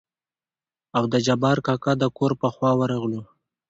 [0.97, 3.21] او د جبار کاکا دکور په خوا ورغلو.